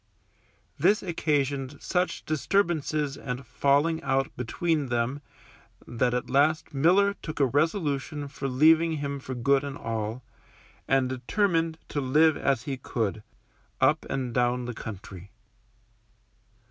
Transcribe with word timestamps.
This 0.79 1.03
occasioned 1.03 1.79
such 1.79 2.25
disturbances 2.25 3.17
and 3.17 3.45
falling 3.45 4.01
out 4.01 4.35
between 4.35 4.87
them 4.87 5.21
that 5.85 6.15
at 6.15 6.27
last 6.27 6.73
Miller 6.73 7.13
took 7.21 7.39
a 7.39 7.45
resolution 7.45 8.27
for 8.27 8.47
leaving 8.47 8.93
him 8.93 9.19
for 9.19 9.35
good 9.35 9.63
and 9.63 9.77
all, 9.77 10.23
and 10.87 11.07
determined 11.07 11.77
to 11.89 12.01
live 12.01 12.35
as 12.35 12.63
he 12.63 12.77
could, 12.77 13.21
up 13.79 14.07
and 14.09 14.33
down 14.33 14.65
the 14.65 14.73
country. 14.73 15.29